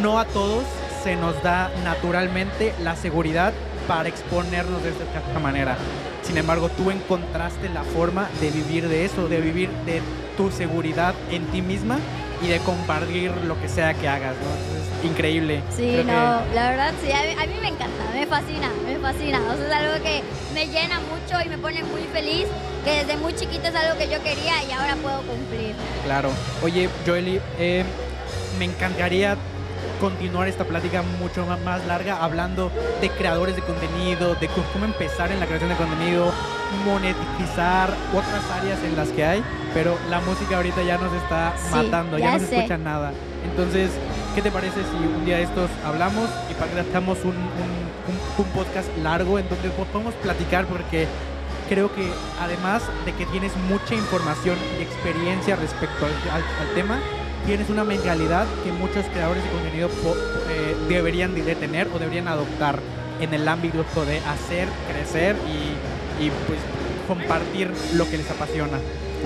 no 0.02 0.18
a 0.18 0.24
todos 0.26 0.64
se 1.02 1.16
nos 1.16 1.40
da 1.42 1.70
naturalmente 1.84 2.74
la 2.82 2.96
seguridad 2.96 3.52
para 3.88 4.08
exponernos 4.08 4.82
de 4.82 4.90
esta 4.90 5.38
manera. 5.40 5.76
Sin 6.22 6.38
embargo, 6.38 6.70
tú 6.70 6.90
encontraste 6.90 7.68
la 7.68 7.84
forma 7.84 8.28
de 8.40 8.50
vivir 8.50 8.88
de 8.88 9.04
eso, 9.04 9.28
de 9.28 9.40
vivir 9.40 9.68
de 9.84 10.00
tu 10.38 10.50
seguridad 10.50 11.14
en 11.30 11.44
ti 11.46 11.60
misma 11.60 11.98
y 12.44 12.48
de 12.48 12.58
compartir 12.60 13.30
lo 13.46 13.58
que 13.60 13.68
sea 13.68 13.94
que 13.94 14.06
hagas, 14.08 14.34
¿no? 14.36 14.50
Entonces, 14.74 15.04
increíble. 15.04 15.62
Sí, 15.70 15.88
Creo 15.92 16.06
que- 16.06 16.12
no, 16.12 16.40
la 16.54 16.70
verdad 16.70 16.92
sí, 17.02 17.10
a 17.10 17.22
mí, 17.22 17.32
a 17.42 17.46
mí 17.46 17.54
me 17.60 17.68
encanta, 17.68 18.04
me 18.12 18.26
fascina, 18.26 18.70
me 18.86 18.96
fascina. 18.98 19.40
O 19.50 19.56
sea, 19.56 19.66
es 19.66 19.72
algo 19.72 20.04
que 20.04 20.22
me 20.52 20.66
llena 20.66 21.00
mucho 21.00 21.40
y 21.44 21.48
me 21.48 21.58
pone 21.58 21.82
muy 21.84 22.02
feliz, 22.12 22.46
que 22.84 22.90
desde 23.04 23.16
muy 23.16 23.34
chiquita 23.34 23.68
es 23.68 23.74
algo 23.74 23.98
que 23.98 24.08
yo 24.08 24.22
quería 24.22 24.62
y 24.68 24.72
ahora 24.72 24.96
puedo 24.96 25.18
cumplir. 25.22 25.74
Claro. 26.04 26.30
Oye, 26.62 26.88
Joely, 27.06 27.40
eh, 27.58 27.84
me 28.58 28.66
encantaría 28.66 29.36
continuar 30.00 30.48
esta 30.48 30.64
plática 30.64 31.02
mucho 31.20 31.46
más 31.64 31.84
larga 31.86 32.22
hablando 32.22 32.70
de 33.00 33.08
creadores 33.10 33.56
de 33.56 33.62
contenido, 33.62 34.34
de 34.34 34.48
cómo 34.48 34.84
empezar 34.84 35.32
en 35.32 35.40
la 35.40 35.46
creación 35.46 35.70
de 35.70 35.76
contenido, 35.76 36.32
monetizar 36.84 37.90
otras 38.12 38.42
áreas 38.60 38.78
en 38.84 38.96
las 38.96 39.08
que 39.08 39.24
hay, 39.24 39.42
pero 39.72 39.96
la 40.10 40.20
música 40.20 40.56
ahorita 40.56 40.82
ya 40.82 40.98
nos 40.98 41.12
está 41.12 41.54
Sí, 41.56 41.74
matando, 41.74 42.18
ya, 42.18 42.26
ya 42.26 42.38
no 42.38 42.46
se 42.46 42.56
escucha 42.56 42.78
nada. 42.78 43.12
Entonces, 43.50 43.90
¿qué 44.34 44.42
te 44.42 44.50
parece 44.50 44.80
si 44.80 44.96
un 45.18 45.24
día 45.24 45.36
de 45.38 45.44
estos 45.44 45.70
hablamos 45.86 46.28
y 46.50 46.54
pactamos 46.54 47.18
un, 47.24 47.30
un- 47.30 47.84
un- 48.06 48.44
un 48.44 48.50
podcast 48.52 48.88
largo 49.02 49.38
en 49.38 49.48
donde 49.48 49.70
po- 49.70 49.84
podemos 49.86 50.14
platicar 50.14 50.66
porque 50.66 51.06
creo 51.68 51.94
que 51.94 52.10
además 52.40 52.82
de 53.06 53.12
que 53.12 53.24
tienes 53.26 53.52
mucha 53.68 53.94
información 53.94 54.56
y 54.78 54.82
experiencia 54.82 55.56
respecto 55.56 56.04
al, 56.06 56.12
al- 56.34 56.42
al 56.68 56.74
tema, 56.74 56.98
tienes 57.46 57.68
una 57.70 57.84
mentalidad 57.84 58.46
que 58.64 58.72
muchos 58.72 59.04
creadores 59.12 59.42
de 59.44 59.50
contenido 59.50 59.88
po- 59.88 60.14
eh, 60.50 60.76
deberían 60.88 61.34
de- 61.34 61.42
de 61.42 61.54
tener 61.54 61.88
o 61.94 61.98
deberían 61.98 62.28
adoptar 62.28 62.78
en 63.20 63.32
el 63.32 63.46
ámbito 63.46 63.84
de 64.04 64.18
hacer 64.20 64.68
crecer 64.90 65.36
y, 65.46 65.76
y, 66.20 66.30
pues 66.46 66.58
compartir 67.08 67.70
lo 67.94 68.08
que 68.08 68.16
les 68.18 68.30
apasiona. 68.30 68.78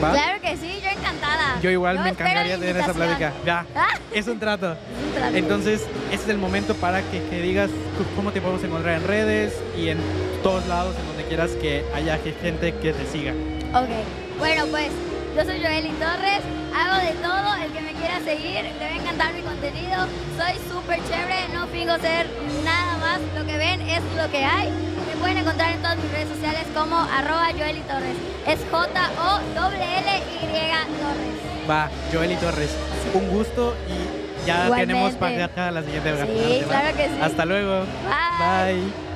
¿va? 0.02 0.12
Claro 0.12 0.40
que 0.40 0.57
sí, 0.57 0.80
yo 0.83 0.88
encantada. 0.90 1.61
Yo 1.62 1.71
igual 1.71 2.00
me 2.00 2.11
espero 2.11 2.28
encantaría 2.30 2.59
tener 2.59 2.76
esa 2.76 2.92
plática. 2.92 3.33
Ya, 3.47 3.66
Ah, 3.76 3.88
es 4.12 4.26
un 4.26 4.38
trato. 4.38 4.76
Entonces, 5.35 5.83
ese 6.12 6.23
es 6.25 6.28
el 6.28 6.38
momento 6.38 6.75
para 6.75 7.02
que, 7.02 7.23
que 7.30 7.40
digas 7.40 7.71
cómo 8.16 8.33
te 8.33 8.40
podemos 8.40 8.62
encontrar 8.64 8.95
en 9.00 9.07
redes 9.07 9.54
y 9.76 9.88
en 9.90 9.99
todos 10.42 10.66
lados, 10.66 10.95
en 10.99 11.07
donde 11.07 11.25
quieras 11.25 11.50
que 11.61 11.85
haya 11.95 12.18
ge- 12.18 12.35
gente 12.40 12.75
que 12.75 12.92
te 12.92 13.07
siga. 13.07 13.33
Ok, 13.75 13.88
bueno 14.38 14.64
pues 14.71 14.88
yo 15.37 15.45
soy 15.45 15.61
Joely 15.61 15.90
Torres, 16.00 16.40
hago 16.75 17.04
de 17.04 17.12
todo, 17.23 17.54
el 17.64 17.71
que 17.73 17.80
me 17.80 17.92
quiera 17.92 18.18
seguir, 18.21 18.62
le 18.64 18.78
va 18.87 18.87
a 18.92 18.97
encantar 18.97 19.35
mi 19.35 19.42
contenido, 19.42 20.07
soy 20.37 20.54
súper 20.73 20.99
chévere, 21.04 21.49
no 21.54 21.66
fingo 21.68 21.97
ser 21.99 22.26
nada 22.64 22.97
más, 22.99 23.21
lo 23.38 23.45
que 23.47 23.57
ven 23.57 23.80
es 23.83 24.00
lo 24.16 24.30
que 24.30 24.45
hay. 24.45 24.68
Pueden 25.20 25.38
encontrar 25.38 25.72
en 25.72 25.78
todas 25.82 25.96
mis 25.96 26.10
redes 26.12 26.28
sociales 26.28 26.64
como 26.75 26.96
arroba 26.96 27.46
Joely 27.56 27.80
Torres, 27.82 28.16
es 28.46 28.58
J-O-L-L-Y 28.70 30.40
Torres. 31.00 31.68
Va, 31.68 31.90
Joely 32.12 32.37
Torres, 32.37 32.70
un 33.14 33.28
gusto 33.28 33.75
y 33.88 34.46
ya 34.46 34.64
Igualmente. 34.64 34.87
tenemos 34.94 35.14
para 35.14 35.70
la 35.70 35.82
siguiente 35.82 36.10
Sí, 36.26 36.62
claro 36.68 36.96
que 36.96 37.04
sí. 37.04 37.18
Hasta 37.20 37.44
luego. 37.44 37.80
Bye. 37.80 38.75
Bye. 38.75 39.07